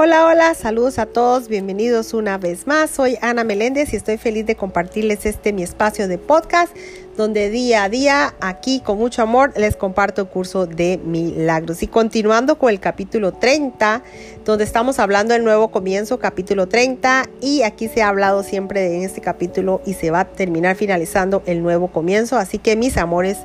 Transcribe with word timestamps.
Hola, 0.00 0.26
hola, 0.26 0.54
saludos 0.54 1.00
a 1.00 1.06
todos, 1.06 1.48
bienvenidos 1.48 2.14
una 2.14 2.38
vez 2.38 2.68
más. 2.68 2.88
Soy 2.88 3.18
Ana 3.20 3.42
Meléndez 3.42 3.92
y 3.92 3.96
estoy 3.96 4.16
feliz 4.16 4.46
de 4.46 4.54
compartirles 4.54 5.26
este 5.26 5.52
mi 5.52 5.64
espacio 5.64 6.06
de 6.06 6.18
podcast 6.18 6.72
donde 7.16 7.50
día 7.50 7.82
a 7.82 7.88
día 7.88 8.32
aquí 8.38 8.78
con 8.78 8.96
mucho 8.96 9.22
amor 9.22 9.52
les 9.56 9.74
comparto 9.74 10.22
el 10.22 10.28
curso 10.28 10.66
de 10.66 11.00
milagros. 11.04 11.82
Y 11.82 11.88
continuando 11.88 12.58
con 12.58 12.70
el 12.70 12.78
capítulo 12.78 13.32
30, 13.32 14.04
donde 14.44 14.62
estamos 14.62 15.00
hablando 15.00 15.34
del 15.34 15.42
nuevo 15.42 15.72
comienzo, 15.72 16.20
capítulo 16.20 16.68
30, 16.68 17.24
y 17.40 17.62
aquí 17.62 17.88
se 17.88 18.00
ha 18.00 18.08
hablado 18.08 18.44
siempre 18.44 18.94
en 18.94 19.02
este 19.02 19.20
capítulo 19.20 19.82
y 19.84 19.94
se 19.94 20.12
va 20.12 20.20
a 20.20 20.24
terminar 20.26 20.76
finalizando 20.76 21.42
el 21.44 21.60
nuevo 21.60 21.88
comienzo. 21.88 22.36
Así 22.36 22.58
que 22.58 22.76
mis 22.76 22.96
amores, 22.98 23.38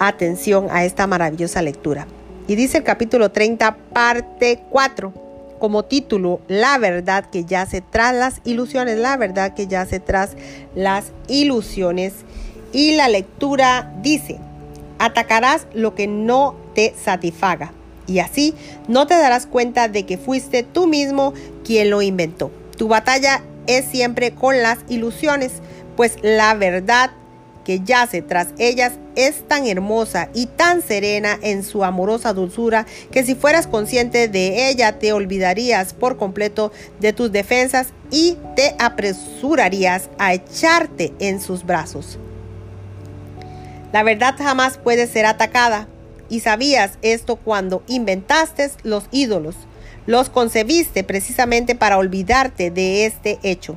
atención 0.00 0.66
a 0.72 0.84
esta 0.84 1.06
maravillosa 1.06 1.62
lectura. 1.62 2.08
Y 2.48 2.56
dice 2.56 2.78
el 2.78 2.82
capítulo 2.82 3.30
30, 3.30 3.76
parte 3.92 4.64
4 4.70 5.27
como 5.58 5.84
título 5.84 6.40
La 6.48 6.78
verdad 6.78 7.30
que 7.30 7.44
yace 7.44 7.80
tras 7.80 8.14
las 8.14 8.40
ilusiones, 8.44 8.98
la 8.98 9.16
verdad 9.16 9.54
que 9.54 9.66
yace 9.66 10.00
tras 10.00 10.36
las 10.74 11.12
ilusiones. 11.28 12.14
Y 12.72 12.96
la 12.96 13.08
lectura 13.08 13.92
dice, 14.02 14.38
atacarás 14.98 15.66
lo 15.72 15.94
que 15.94 16.06
no 16.06 16.54
te 16.74 16.94
satisfaga. 17.02 17.72
Y 18.06 18.20
así 18.20 18.54
no 18.88 19.06
te 19.06 19.14
darás 19.14 19.46
cuenta 19.46 19.88
de 19.88 20.06
que 20.06 20.18
fuiste 20.18 20.62
tú 20.62 20.86
mismo 20.86 21.34
quien 21.64 21.90
lo 21.90 22.02
inventó. 22.02 22.50
Tu 22.76 22.88
batalla 22.88 23.42
es 23.66 23.84
siempre 23.84 24.32
con 24.32 24.62
las 24.62 24.78
ilusiones, 24.88 25.60
pues 25.96 26.16
la 26.22 26.54
verdad 26.54 27.10
que 27.68 27.80
yace 27.80 28.22
tras 28.22 28.48
ellas 28.56 28.94
es 29.14 29.46
tan 29.46 29.66
hermosa 29.66 30.30
y 30.32 30.46
tan 30.46 30.80
serena 30.80 31.38
en 31.42 31.62
su 31.62 31.84
amorosa 31.84 32.32
dulzura 32.32 32.86
que 33.10 33.22
si 33.24 33.34
fueras 33.34 33.66
consciente 33.66 34.26
de 34.26 34.70
ella 34.70 34.98
te 34.98 35.12
olvidarías 35.12 35.92
por 35.92 36.16
completo 36.16 36.72
de 36.98 37.12
tus 37.12 37.30
defensas 37.30 37.88
y 38.10 38.38
te 38.56 38.74
apresurarías 38.78 40.08
a 40.18 40.32
echarte 40.32 41.12
en 41.18 41.42
sus 41.42 41.66
brazos. 41.66 42.18
La 43.92 44.02
verdad 44.02 44.36
jamás 44.38 44.78
puede 44.78 45.06
ser 45.06 45.26
atacada 45.26 45.88
y 46.30 46.40
sabías 46.40 46.92
esto 47.02 47.36
cuando 47.36 47.82
inventaste 47.86 48.70
los 48.82 49.08
ídolos. 49.10 49.56
Los 50.06 50.30
concebiste 50.30 51.04
precisamente 51.04 51.74
para 51.74 51.98
olvidarte 51.98 52.70
de 52.70 53.04
este 53.04 53.38
hecho. 53.42 53.76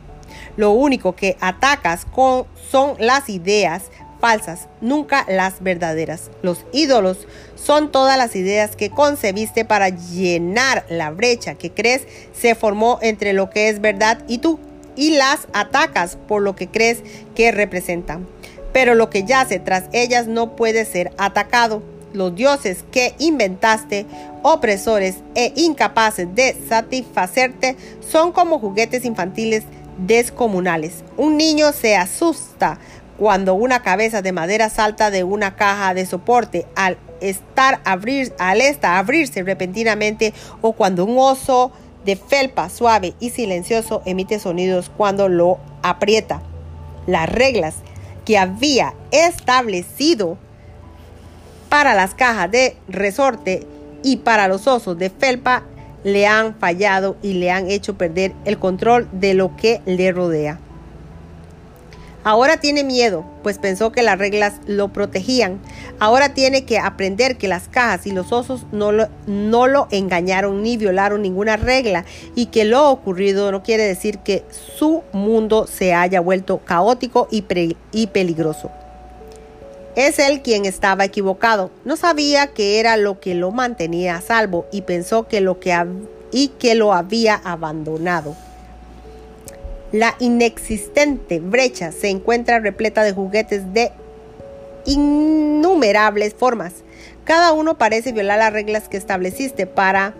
Lo 0.57 0.71
único 0.71 1.15
que 1.15 1.37
atacas 1.39 2.05
con 2.05 2.45
son 2.69 2.95
las 2.99 3.29
ideas 3.29 3.83
falsas, 4.21 4.69
nunca 4.79 5.25
las 5.27 5.61
verdaderas. 5.61 6.31
Los 6.41 6.63
ídolos 6.71 7.27
son 7.55 7.91
todas 7.91 8.17
las 8.17 8.35
ideas 8.35 8.77
que 8.77 8.91
concebiste 8.91 9.65
para 9.65 9.89
llenar 9.89 10.85
la 10.87 11.09
brecha 11.09 11.55
que 11.55 11.71
crees 11.71 12.03
se 12.33 12.55
formó 12.55 12.99
entre 13.01 13.33
lo 13.33 13.49
que 13.49 13.67
es 13.67 13.81
verdad 13.81 14.19
y 14.27 14.37
tú, 14.37 14.59
y 14.95 15.17
las 15.17 15.47
atacas 15.53 16.17
por 16.27 16.41
lo 16.41 16.55
que 16.55 16.67
crees 16.67 16.99
que 17.35 17.51
representan. 17.51 18.27
Pero 18.71 18.95
lo 18.95 19.09
que 19.09 19.23
yace 19.23 19.59
tras 19.59 19.85
ellas 19.91 20.27
no 20.27 20.55
puede 20.55 20.85
ser 20.85 21.11
atacado. 21.17 21.81
Los 22.13 22.35
dioses 22.35 22.83
que 22.91 23.15
inventaste, 23.19 24.05
opresores 24.43 25.15
e 25.33 25.53
incapaces 25.55 26.27
de 26.35 26.57
satisfacerte, 26.67 27.77
son 28.07 28.33
como 28.33 28.59
juguetes 28.59 29.05
infantiles 29.05 29.63
descomunales. 29.97 31.03
Un 31.17 31.37
niño 31.37 31.71
se 31.73 31.95
asusta 31.95 32.79
cuando 33.17 33.53
una 33.53 33.81
cabeza 33.83 34.21
de 34.21 34.31
madera 34.31 34.69
salta 34.69 35.11
de 35.11 35.23
una 35.23 35.55
caja 35.55 35.93
de 35.93 36.05
soporte 36.05 36.65
al 36.75 36.97
estar 37.19 37.79
abrir, 37.85 38.33
al 38.39 38.61
esta 38.61 38.97
abrirse 38.97 39.43
repentinamente 39.43 40.33
o 40.61 40.73
cuando 40.73 41.05
un 41.05 41.17
oso 41.19 41.71
de 42.03 42.15
felpa 42.15 42.69
suave 42.69 43.13
y 43.19 43.29
silencioso 43.29 44.01
emite 44.05 44.39
sonidos 44.39 44.89
cuando 44.95 45.29
lo 45.29 45.59
aprieta. 45.83 46.41
Las 47.05 47.29
reglas 47.29 47.75
que 48.25 48.37
había 48.37 48.93
establecido 49.11 50.37
para 51.69 51.93
las 51.93 52.15
cajas 52.15 52.51
de 52.51 52.75
resorte 52.87 53.65
y 54.03 54.17
para 54.17 54.47
los 54.47 54.67
osos 54.67 54.97
de 54.97 55.09
felpa 55.09 55.63
le 56.03 56.27
han 56.27 56.55
fallado 56.55 57.17
y 57.21 57.33
le 57.33 57.51
han 57.51 57.69
hecho 57.69 57.97
perder 57.97 58.33
el 58.45 58.57
control 58.57 59.07
de 59.11 59.33
lo 59.33 59.55
que 59.55 59.81
le 59.85 60.11
rodea. 60.11 60.59
Ahora 62.23 62.57
tiene 62.57 62.83
miedo, 62.83 63.25
pues 63.41 63.57
pensó 63.57 63.91
que 63.91 64.03
las 64.03 64.19
reglas 64.19 64.53
lo 64.67 64.89
protegían. 64.89 65.59
Ahora 65.99 66.35
tiene 66.35 66.65
que 66.65 66.77
aprender 66.77 67.35
que 67.37 67.47
las 67.47 67.67
cajas 67.67 68.05
y 68.05 68.11
los 68.11 68.31
osos 68.31 68.67
no 68.71 68.91
lo, 68.91 69.07
no 69.25 69.65
lo 69.65 69.87
engañaron 69.89 70.61
ni 70.61 70.77
violaron 70.77 71.23
ninguna 71.23 71.57
regla 71.57 72.05
y 72.35 72.47
que 72.47 72.63
lo 72.63 72.91
ocurrido 72.91 73.51
no 73.51 73.63
quiere 73.63 73.87
decir 73.87 74.19
que 74.19 74.43
su 74.51 75.01
mundo 75.13 75.65
se 75.65 75.95
haya 75.95 76.21
vuelto 76.21 76.59
caótico 76.59 77.27
y, 77.31 77.43
y 77.91 78.07
peligroso. 78.07 78.69
Es 79.95 80.19
él 80.19 80.41
quien 80.41 80.65
estaba 80.65 81.03
equivocado. 81.03 81.69
No 81.83 81.97
sabía 81.97 82.47
que 82.47 82.79
era 82.79 82.95
lo 82.95 83.19
que 83.19 83.35
lo 83.35 83.51
mantenía 83.51 84.15
a 84.15 84.21
salvo 84.21 84.65
y 84.71 84.83
pensó 84.83 85.27
que 85.27 85.41
lo 85.41 85.59
que 85.59 85.77
y 86.31 86.47
que 86.47 86.75
lo 86.75 86.93
había 86.93 87.35
abandonado. 87.43 88.35
La 89.91 90.15
inexistente 90.19 91.41
brecha 91.41 91.91
se 91.91 92.07
encuentra 92.07 92.59
repleta 92.59 93.03
de 93.03 93.11
juguetes 93.11 93.73
de 93.73 93.91
innumerables 94.85 96.33
formas. 96.33 96.73
Cada 97.25 97.51
uno 97.51 97.77
parece 97.77 98.13
violar 98.13 98.39
las 98.39 98.53
reglas 98.53 98.87
que 98.87 98.95
estableciste 98.95 99.67
para 99.67 100.13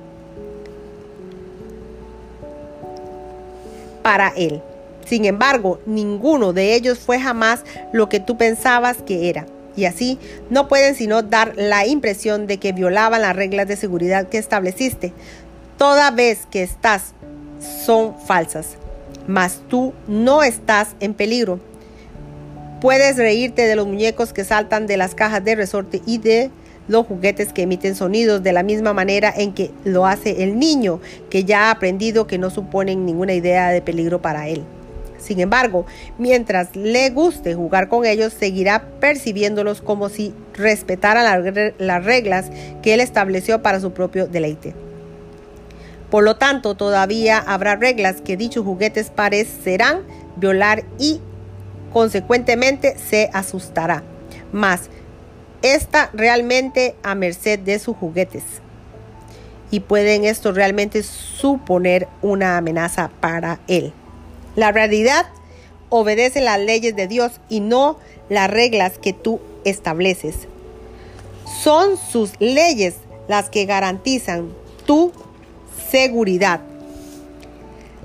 para 4.04 4.30
él. 4.36 4.62
Sin 5.06 5.24
embargo, 5.24 5.80
ninguno 5.86 6.52
de 6.52 6.76
ellos 6.76 7.00
fue 7.00 7.20
jamás 7.20 7.64
lo 7.94 8.10
que 8.10 8.20
tú 8.20 8.36
pensabas 8.36 8.98
que 9.04 9.30
era 9.30 9.46
y 9.76 9.86
así 9.86 10.20
no 10.50 10.68
pueden 10.68 10.96
sino 10.96 11.22
dar 11.22 11.54
la 11.56 11.86
impresión 11.86 12.48
de 12.48 12.58
que 12.58 12.74
violaban 12.74 13.22
las 13.22 13.36
reglas 13.36 13.68
de 13.68 13.76
seguridad 13.76 14.28
que 14.28 14.38
estableciste. 14.38 15.14
Toda 15.78 16.12
vez 16.12 16.48
que 16.50 16.64
estás 16.64 17.14
son 17.86 18.16
falsas, 18.26 18.78
mas 19.28 19.62
tú 19.68 19.94
no 20.08 20.44
estás 20.44 20.90
en 21.00 21.14
peligro. 21.14 21.60
Puedes 22.82 23.18
reírte 23.18 23.64
de 23.64 23.76
los 23.76 23.88
muñecos 23.88 24.34
que 24.34 24.44
saltan 24.44 24.88
de 24.88 24.98
las 24.98 25.16
cajas 25.16 25.44
de 25.44 25.56
resorte 25.56 26.02
y 26.06 26.18
de 26.18 26.50
los 26.88 27.06
juguetes 27.06 27.54
que 27.54 27.62
emiten 27.62 27.96
sonidos 27.96 28.44
de 28.44 28.54
la 28.54 28.64
misma 28.64 28.94
manera 28.94 29.34
en 29.36 29.54
que 29.54 29.72
lo 29.84 30.06
hace 30.06 30.44
el 30.44 30.58
niño, 30.58 31.00
que 31.30 31.44
ya 31.44 31.68
ha 31.68 31.72
aprendido 31.72 32.28
que 32.28 32.38
no 32.38 32.50
suponen 32.50 33.06
ninguna 33.06 33.34
idea 33.34 33.70
de 33.70 33.82
peligro 33.82 34.22
para 34.22 34.48
él. 34.48 34.64
Sin 35.22 35.40
embargo, 35.40 35.86
mientras 36.18 36.76
le 36.76 37.10
guste 37.12 37.54
jugar 37.54 37.88
con 37.88 38.06
ellos, 38.06 38.34
seguirá 38.34 38.84
percibiéndolos 39.00 39.82
como 39.82 40.10
si 40.10 40.34
respetara 40.54 41.40
las 41.78 42.04
reglas 42.04 42.50
que 42.82 42.94
él 42.96 43.00
estableció 43.00 43.62
para 43.62 43.80
su 43.80 43.94
propio 43.94 44.28
deleite. 44.28 44.74
Por 46.10 46.24
lo 46.24 46.36
tanto, 46.36 46.76
todavía 46.76 47.38
habrá 47.38 47.76
reglas 47.76 48.20
que 48.22 48.36
dichos 48.36 48.66
juguetes 48.66 49.12
parecerán 49.12 50.00
violar 50.36 50.84
y 50.98 51.22
consecuentemente 51.94 52.98
se 52.98 53.30
asustará. 53.32 54.04
Mas 54.52 54.90
está 55.62 56.10
realmente 56.14 56.96
a 57.04 57.16
merced 57.16 57.60
de 57.60 57.80
sus 57.80 57.96
juguetes. 57.96 58.44
Y 59.70 59.82
pueden 59.82 60.26
esto 60.26 60.52
realmente 60.52 61.04
suponer 61.04 62.10
una 62.22 62.58
amenaza 62.58 63.10
para 63.22 63.62
él. 63.68 63.94
La 64.56 64.72
realidad 64.72 65.28
obedece 65.90 66.42
las 66.42 66.60
leyes 66.60 66.96
de 66.96 67.08
Dios 67.08 67.40
y 67.50 67.60
no 67.60 67.98
las 68.30 68.50
reglas 68.50 68.98
que 68.98 69.14
tú 69.14 69.40
estableces. 69.64 70.48
Son 71.64 71.98
sus 71.98 72.34
leyes 72.40 72.96
las 73.28 73.50
que 73.50 73.66
garantizan 73.66 74.50
tu 74.86 75.12
seguridad. 75.90 76.62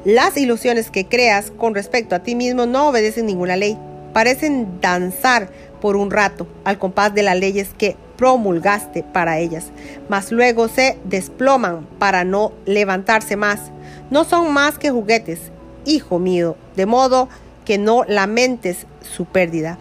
Las 0.05 0.37
ilusiones 0.37 0.91
que 0.91 1.07
creas 1.07 1.51
con 1.51 1.75
respecto 1.75 2.15
a 2.15 2.21
ti 2.21 2.35
mismo 2.37 2.67
no 2.67 2.89
obedecen 2.89 3.27
ninguna 3.27 3.57
ley. 3.57 3.77
Parecen 4.13 4.81
danzar 4.81 5.51
por 5.81 5.97
un 5.97 6.11
rato 6.11 6.47
al 6.65 6.79
compás 6.79 7.13
de 7.13 7.23
las 7.23 7.37
leyes 7.37 7.71
que 7.77 7.97
promulgaste 8.17 9.03
para 9.03 9.39
ellas, 9.39 9.67
mas 10.09 10.33
luego 10.33 10.69
se 10.69 10.97
desploman 11.05 11.87
para 11.99 12.25
no 12.25 12.53
levantarse 12.65 13.37
más. 13.37 13.73
No 14.11 14.25
son 14.25 14.53
más 14.53 14.79
que 14.79 14.91
juguetes 14.91 15.51
hijo 15.87 16.19
mío, 16.19 16.57
de 16.77 16.87
modo 16.87 17.29
que 17.65 17.79
no 17.79 18.05
lamentes 18.05 18.87
su 19.01 19.25
pérdida. 19.25 19.79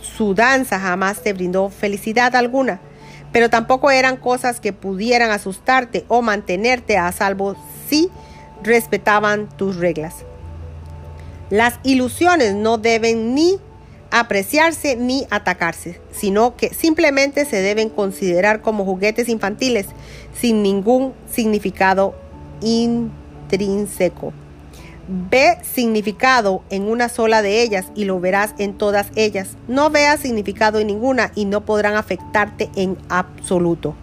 Su 0.00 0.34
danza 0.34 0.78
jamás 0.78 1.22
te 1.22 1.32
brindó 1.32 1.70
felicidad 1.70 2.36
alguna, 2.36 2.80
pero 3.32 3.50
tampoco 3.50 3.90
eran 3.90 4.16
cosas 4.16 4.60
que 4.60 4.72
pudieran 4.72 5.30
asustarte 5.30 6.04
o 6.08 6.22
mantenerte 6.22 6.98
a 6.98 7.10
salvo 7.12 7.56
si 7.88 8.10
respetaban 8.62 9.48
tus 9.56 9.76
reglas. 9.76 10.24
Las 11.50 11.78
ilusiones 11.84 12.54
no 12.54 12.78
deben 12.78 13.34
ni 13.34 13.58
apreciarse 14.10 14.96
ni 14.96 15.26
atacarse, 15.30 16.00
sino 16.12 16.56
que 16.56 16.72
simplemente 16.72 17.44
se 17.44 17.60
deben 17.60 17.88
considerar 17.88 18.62
como 18.62 18.84
juguetes 18.84 19.28
infantiles 19.28 19.86
sin 20.40 20.62
ningún 20.62 21.12
significado 21.30 22.14
in 22.60 23.10
intrínseco. 23.46 24.32
Ve 25.08 25.58
significado 25.62 26.62
en 26.68 26.88
una 26.88 27.08
sola 27.08 27.40
de 27.40 27.62
ellas 27.62 27.86
y 27.94 28.06
lo 28.06 28.18
verás 28.18 28.54
en 28.58 28.76
todas 28.76 29.08
ellas. 29.14 29.56
No 29.68 29.90
veas 29.90 30.20
significado 30.20 30.80
en 30.80 30.88
ninguna 30.88 31.30
y 31.36 31.44
no 31.44 31.64
podrán 31.64 31.94
afectarte 31.94 32.70
en 32.74 32.98
absoluto. 33.08 33.94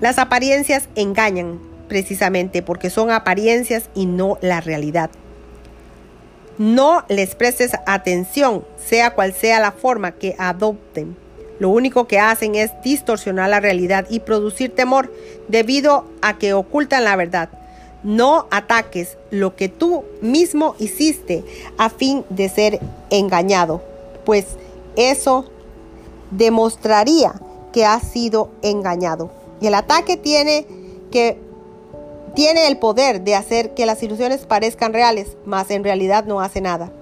Las 0.00 0.18
apariencias 0.18 0.88
engañan 0.96 1.58
precisamente 1.88 2.62
porque 2.62 2.90
son 2.90 3.10
apariencias 3.10 3.88
y 3.94 4.04
no 4.04 4.38
la 4.42 4.60
realidad. 4.60 5.10
No 6.58 7.04
les 7.08 7.34
prestes 7.34 7.72
atención, 7.86 8.64
sea 8.76 9.14
cual 9.14 9.32
sea 9.32 9.60
la 9.60 9.72
forma 9.72 10.12
que 10.12 10.36
adopten. 10.38 11.16
Lo 11.58 11.70
único 11.70 12.06
que 12.06 12.20
hacen 12.20 12.54
es 12.54 12.70
distorsionar 12.84 13.48
la 13.48 13.60
realidad 13.60 14.06
y 14.10 14.20
producir 14.20 14.74
temor 14.74 15.12
debido 15.48 16.06
a 16.20 16.36
que 16.36 16.52
ocultan 16.52 17.04
la 17.04 17.16
verdad. 17.16 17.48
No 18.02 18.46
ataques 18.50 19.16
lo 19.30 19.56
que 19.56 19.68
tú 19.68 20.04
mismo 20.20 20.74
hiciste 20.78 21.44
a 21.78 21.90
fin 21.90 22.24
de 22.30 22.48
ser 22.48 22.80
engañado, 23.10 23.82
pues 24.24 24.46
eso 24.96 25.44
demostraría 26.30 27.40
que 27.72 27.84
has 27.84 28.02
sido 28.02 28.50
engañado. 28.62 29.30
Y 29.60 29.66
el 29.66 29.74
ataque 29.74 30.16
tiene 30.16 30.66
que 31.10 31.38
tiene 32.34 32.68
el 32.68 32.78
poder 32.78 33.22
de 33.22 33.34
hacer 33.34 33.74
que 33.74 33.86
las 33.86 34.02
ilusiones 34.02 34.46
parezcan 34.46 34.92
reales, 34.92 35.36
mas 35.44 35.70
en 35.70 35.82
realidad 35.82 36.24
no 36.24 36.40
hace 36.40 36.60
nada. 36.60 36.92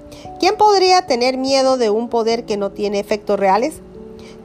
¿Quién 0.41 0.57
podría 0.57 1.07
tener 1.07 1.37
miedo 1.37 1.77
de 1.77 1.91
un 1.91 2.09
poder 2.09 2.47
que 2.47 2.57
no 2.57 2.71
tiene 2.73 3.01
efectos 3.01 3.39
reales? 3.39 3.81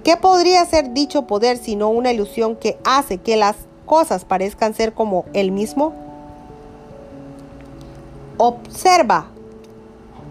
¿Qué 0.04 0.18
podría 0.18 0.66
ser 0.66 0.94
dicho 0.94 1.28
poder 1.28 1.58
sino 1.58 1.90
una 1.90 2.12
ilusión 2.12 2.56
que 2.56 2.78
hace 2.84 3.20
que 3.20 3.38
las 3.38 3.56
cosas 3.86 4.26
parezcan 4.26 4.74
ser 4.74 4.94
como 4.94 5.26
él 5.34 5.52
mismo? 5.52 5.94
Observa 8.44 9.28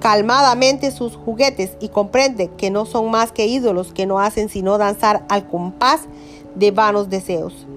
calmadamente 0.01 0.91
sus 0.91 1.15
juguetes 1.15 1.77
y 1.79 1.91
comprende 1.91 2.51
que 2.57 2.69
no 2.69 2.85
son 2.85 3.09
más 3.09 3.31
que 3.31 3.47
ídolos 3.47 3.93
que 3.93 4.05
no 4.05 4.19
hacen 4.19 4.49
sino 4.49 4.79
danzar 4.79 5.25
al 5.29 5.47
compás 5.47 6.09
de 6.57 6.73
vanos 6.73 7.09
deseos. 7.09 7.69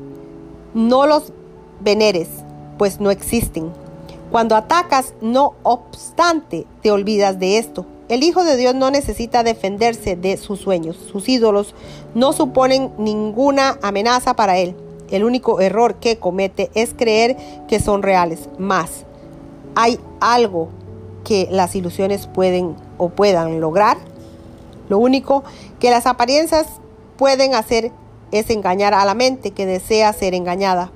No 0.73 1.05
los 1.05 1.33
veneres, 1.81 2.29
pues 2.79 2.99
no 2.99 3.11
existen. 3.11 3.71
Cuando 4.31 4.55
atacas, 4.55 5.13
no 5.21 5.53
obstante, 5.61 6.65
te 6.81 6.89
olvidas 6.89 7.37
de 7.37 7.59
esto. 7.59 7.85
El 8.09 8.23
Hijo 8.23 8.43
de 8.43 8.57
Dios 8.57 8.73
no 8.73 8.89
necesita 8.89 9.43
defenderse 9.43 10.15
de 10.15 10.37
sus 10.37 10.59
sueños. 10.59 10.97
Sus 11.11 11.29
ídolos 11.29 11.75
no 12.15 12.33
suponen 12.33 12.91
ninguna 12.97 13.77
amenaza 13.83 14.35
para 14.35 14.57
él. 14.57 14.75
El 15.11 15.25
único 15.25 15.61
error 15.61 15.99
que 15.99 16.17
comete 16.17 16.71
es 16.73 16.95
creer 16.95 17.37
que 17.67 17.79
son 17.79 18.01
reales. 18.01 18.49
Más, 18.57 19.05
hay 19.75 19.99
algo 20.19 20.69
que 21.23 21.47
las 21.51 21.75
ilusiones 21.75 22.27
pueden 22.27 22.75
o 22.97 23.09
puedan 23.09 23.59
lograr. 23.61 23.97
Lo 24.89 24.97
único 24.97 25.43
que 25.79 25.89
las 25.89 26.05
apariencias 26.05 26.67
pueden 27.17 27.55
hacer 27.55 27.91
es 28.31 28.49
engañar 28.49 28.93
a 28.93 29.05
la 29.05 29.13
mente 29.13 29.51
que 29.51 29.65
desea 29.65 30.11
ser 30.13 30.33
engañada. 30.33 30.91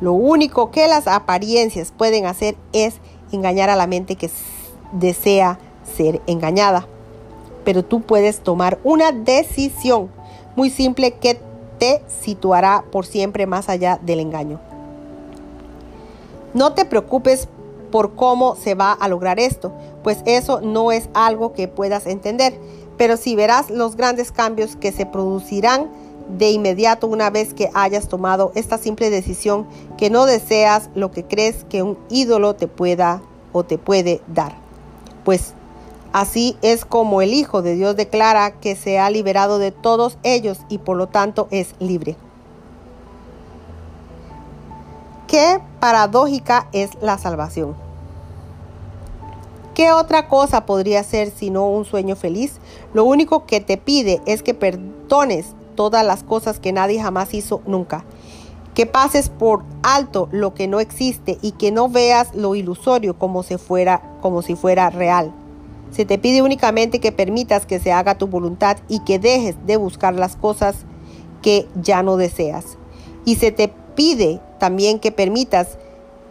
Lo 0.00 0.12
único 0.12 0.70
que 0.70 0.86
las 0.86 1.08
apariencias 1.08 1.92
pueden 1.96 2.26
hacer 2.26 2.56
es 2.72 2.96
engañar 3.32 3.70
a 3.70 3.76
la 3.76 3.86
mente 3.86 4.16
que 4.16 4.30
desea 4.92 5.58
ser 5.96 6.20
engañada. 6.26 6.86
Pero 7.64 7.84
tú 7.84 8.02
puedes 8.02 8.40
tomar 8.40 8.78
una 8.84 9.12
decisión 9.12 10.10
muy 10.56 10.70
simple 10.70 11.12
que 11.12 11.40
te 11.78 12.02
situará 12.22 12.84
por 12.90 13.06
siempre 13.06 13.46
más 13.46 13.68
allá 13.68 13.98
del 14.02 14.20
engaño. 14.20 14.60
No 16.54 16.72
te 16.72 16.84
preocupes 16.84 17.48
por 17.90 18.14
cómo 18.14 18.56
se 18.56 18.74
va 18.74 18.92
a 18.92 19.08
lograr 19.08 19.38
esto, 19.38 19.72
pues 20.02 20.18
eso 20.26 20.60
no 20.60 20.92
es 20.92 21.08
algo 21.14 21.52
que 21.52 21.68
puedas 21.68 22.06
entender, 22.06 22.58
pero 22.96 23.16
si 23.16 23.36
verás 23.36 23.70
los 23.70 23.96
grandes 23.96 24.32
cambios 24.32 24.76
que 24.76 24.92
se 24.92 25.06
producirán 25.06 25.88
de 26.36 26.50
inmediato 26.50 27.06
una 27.06 27.30
vez 27.30 27.54
que 27.54 27.70
hayas 27.74 28.08
tomado 28.08 28.52
esta 28.54 28.78
simple 28.78 29.10
decisión 29.10 29.66
que 29.96 30.10
no 30.10 30.26
deseas 30.26 30.90
lo 30.94 31.10
que 31.10 31.24
crees 31.24 31.64
que 31.64 31.82
un 31.82 31.98
ídolo 32.10 32.54
te 32.54 32.68
pueda 32.68 33.22
o 33.52 33.64
te 33.64 33.78
puede 33.78 34.20
dar. 34.26 34.56
Pues 35.24 35.54
así 36.12 36.56
es 36.60 36.84
como 36.84 37.22
el 37.22 37.32
Hijo 37.32 37.62
de 37.62 37.74
Dios 37.74 37.96
declara 37.96 38.52
que 38.52 38.76
se 38.76 38.98
ha 38.98 39.08
liberado 39.10 39.58
de 39.58 39.72
todos 39.72 40.18
ellos 40.22 40.58
y 40.68 40.78
por 40.78 40.96
lo 40.96 41.06
tanto 41.06 41.48
es 41.50 41.74
libre. 41.78 42.16
Qué 45.38 45.60
paradójica 45.78 46.68
es 46.72 46.90
la 47.00 47.16
salvación. 47.16 47.76
¿Qué 49.72 49.92
otra 49.92 50.26
cosa 50.26 50.66
podría 50.66 51.04
ser 51.04 51.30
sino 51.30 51.68
un 51.68 51.84
sueño 51.84 52.16
feliz? 52.16 52.58
Lo 52.92 53.04
único 53.04 53.46
que 53.46 53.60
te 53.60 53.76
pide 53.76 54.20
es 54.26 54.42
que 54.42 54.52
perdones 54.52 55.54
todas 55.76 56.04
las 56.04 56.24
cosas 56.24 56.58
que 56.58 56.72
nadie 56.72 57.00
jamás 57.00 57.34
hizo 57.34 57.62
nunca. 57.68 58.04
Que 58.74 58.86
pases 58.86 59.28
por 59.28 59.62
alto 59.84 60.28
lo 60.32 60.54
que 60.54 60.66
no 60.66 60.80
existe 60.80 61.38
y 61.40 61.52
que 61.52 61.70
no 61.70 61.88
veas 61.88 62.34
lo 62.34 62.56
ilusorio 62.56 63.16
como 63.16 63.44
si 63.44 63.58
fuera, 63.58 64.02
como 64.20 64.42
si 64.42 64.56
fuera 64.56 64.90
real. 64.90 65.32
Se 65.92 66.04
te 66.04 66.18
pide 66.18 66.42
únicamente 66.42 66.98
que 66.98 67.12
permitas 67.12 67.64
que 67.64 67.78
se 67.78 67.92
haga 67.92 68.18
tu 68.18 68.26
voluntad 68.26 68.78
y 68.88 69.04
que 69.04 69.20
dejes 69.20 69.54
de 69.68 69.76
buscar 69.76 70.14
las 70.14 70.34
cosas 70.34 70.78
que 71.42 71.68
ya 71.80 72.02
no 72.02 72.16
deseas. 72.16 72.76
Y 73.24 73.36
se 73.36 73.52
te 73.52 73.68
pide 73.94 74.40
también 74.58 74.98
que 74.98 75.12
permitas 75.12 75.78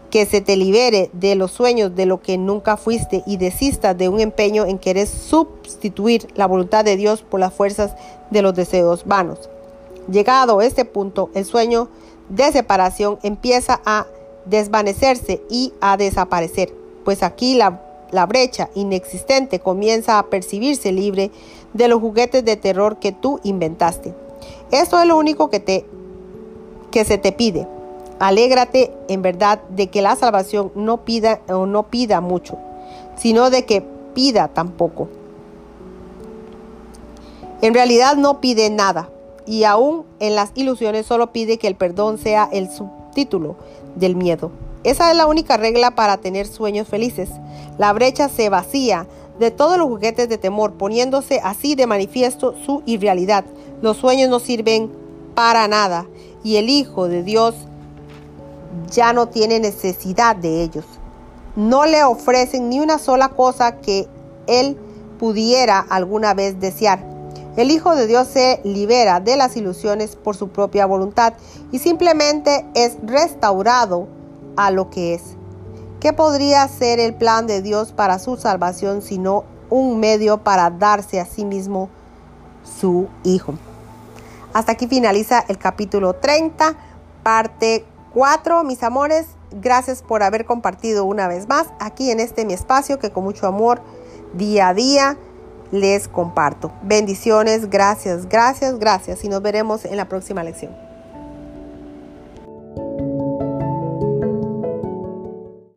que 0.09 0.25
se 0.25 0.41
te 0.41 0.55
libere 0.55 1.09
de 1.13 1.35
los 1.35 1.51
sueños 1.51 1.95
de 1.95 2.05
lo 2.05 2.21
que 2.21 2.37
nunca 2.37 2.77
fuiste 2.77 3.23
y 3.25 3.37
desistas 3.37 3.97
de 3.97 4.09
un 4.09 4.19
empeño 4.19 4.65
en 4.65 4.79
querer 4.79 5.07
sustituir 5.07 6.27
la 6.35 6.47
voluntad 6.47 6.85
de 6.85 6.95
Dios 6.95 7.23
por 7.23 7.39
las 7.39 7.53
fuerzas 7.53 7.93
de 8.31 8.41
los 8.41 8.55
deseos 8.55 9.05
vanos. 9.05 9.49
Llegado 10.09 10.61
este 10.61 10.85
punto, 10.85 11.29
el 11.33 11.43
sueño 11.43 11.89
de 12.29 12.51
separación 12.51 13.19
empieza 13.23 13.81
a 13.85 14.07
desvanecerse 14.45 15.41
y 15.49 15.73
a 15.81 15.97
desaparecer, 15.97 16.73
pues 17.03 17.21
aquí 17.21 17.55
la, 17.55 17.81
la 18.11 18.25
brecha 18.25 18.69
inexistente 18.75 19.59
comienza 19.59 20.19
a 20.19 20.27
percibirse 20.27 20.93
libre 20.93 21.31
de 21.73 21.87
los 21.89 21.99
juguetes 21.99 22.45
de 22.45 22.55
terror 22.55 22.97
que 22.97 23.11
tú 23.11 23.41
inventaste. 23.43 24.13
Esto 24.71 24.99
es 25.01 25.07
lo 25.07 25.17
único 25.17 25.49
que, 25.49 25.59
te, 25.59 25.85
que 26.91 27.03
se 27.03 27.17
te 27.17 27.33
pide. 27.33 27.67
Alégrate 28.19 28.91
en 29.07 29.21
verdad 29.21 29.61
de 29.69 29.87
que 29.87 30.01
la 30.01 30.15
salvación 30.15 30.71
no 30.75 31.05
pida 31.05 31.41
o 31.49 31.65
no 31.65 31.83
pida 31.83 32.19
mucho, 32.21 32.57
sino 33.15 33.49
de 33.49 33.65
que 33.65 33.83
pida 34.13 34.47
tampoco. 34.47 35.07
En 37.61 37.73
realidad 37.73 38.15
no 38.15 38.39
pide 38.41 38.69
nada 38.69 39.09
y 39.45 39.63
aún 39.63 40.05
en 40.19 40.35
las 40.35 40.51
ilusiones 40.55 41.05
solo 41.05 41.31
pide 41.31 41.57
que 41.57 41.67
el 41.67 41.75
perdón 41.75 42.17
sea 42.17 42.49
el 42.51 42.69
subtítulo 42.69 43.55
del 43.95 44.15
miedo. 44.15 44.51
Esa 44.83 45.11
es 45.11 45.17
la 45.17 45.27
única 45.27 45.57
regla 45.57 45.91
para 45.91 46.17
tener 46.17 46.47
sueños 46.47 46.87
felices. 46.87 47.29
La 47.77 47.93
brecha 47.93 48.29
se 48.29 48.49
vacía 48.49 49.07
de 49.39 49.51
todos 49.51 49.77
los 49.77 49.87
juguetes 49.87 50.29
de 50.29 50.37
temor, 50.37 50.73
poniéndose 50.73 51.39
así 51.43 51.75
de 51.75 51.87
manifiesto 51.87 52.55
su 52.65 52.83
irrealidad. 52.85 53.45
Los 53.81 53.97
sueños 53.97 54.29
no 54.29 54.39
sirven 54.39 54.91
para 55.35 55.67
nada 55.67 56.07
y 56.43 56.55
el 56.55 56.69
Hijo 56.69 57.07
de 57.07 57.23
Dios 57.23 57.66
ya 58.91 59.13
no 59.13 59.27
tiene 59.27 59.59
necesidad 59.59 60.35
de 60.35 60.61
ellos. 60.63 60.85
No 61.55 61.85
le 61.85 62.03
ofrecen 62.03 62.69
ni 62.69 62.79
una 62.79 62.99
sola 62.99 63.29
cosa 63.29 63.77
que 63.77 64.07
Él 64.47 64.77
pudiera 65.19 65.79
alguna 65.79 66.33
vez 66.33 66.59
desear. 66.59 67.03
El 67.55 67.71
Hijo 67.71 67.95
de 67.95 68.05
Dios 68.05 68.27
se 68.27 68.61
libera 68.63 69.19
de 69.19 69.35
las 69.35 69.57
ilusiones 69.57 70.15
por 70.15 70.35
su 70.35 70.49
propia 70.49 70.85
voluntad 70.85 71.33
y 71.71 71.79
simplemente 71.79 72.65
es 72.75 72.97
restaurado 73.03 74.07
a 74.55 74.69
lo 74.69 74.91
que 74.91 75.15
es. 75.15 75.23
¿Qué 75.99 76.13
podría 76.13 76.67
ser 76.67 76.99
el 76.99 77.15
plan 77.15 77.47
de 77.47 77.63
Dios 77.63 77.91
para 77.91 78.19
su 78.19 78.37
salvación 78.37 79.01
sino 79.01 79.43
un 79.71 79.99
medio 79.99 80.37
para 80.43 80.69
darse 80.69 81.19
a 81.19 81.25
sí 81.25 81.45
mismo 81.45 81.89
su 82.79 83.07
Hijo? 83.23 83.55
Hasta 84.53 84.73
aquí 84.73 84.87
finaliza 84.87 85.43
el 85.47 85.57
capítulo 85.57 86.13
30, 86.13 86.75
parte 87.23 87.85
4, 88.17 88.63
mis 88.63 88.81
amores. 88.81 89.27
Gracias 89.51 90.01
por 90.01 90.23
haber 90.23 90.45
compartido 90.45 91.05
una 91.05 91.27
vez 91.27 91.47
más 91.47 91.67
aquí 91.79 92.09
en 92.09 92.19
este 92.19 92.45
mi 92.45 92.53
espacio 92.53 92.97
que 92.97 93.11
con 93.11 93.23
mucho 93.23 93.45
amor 93.45 93.79
día 94.33 94.69
a 94.69 94.73
día 94.73 95.19
les 95.69 96.07
comparto. 96.07 96.71
Bendiciones, 96.81 97.69
gracias, 97.69 98.27
gracias, 98.27 98.79
gracias 98.79 99.23
y 99.23 99.29
nos 99.29 99.43
veremos 99.43 99.85
en 99.85 99.97
la 99.97 100.09
próxima 100.09 100.41
lección. 100.41 100.86